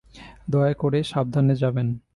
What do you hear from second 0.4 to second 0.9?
দয়া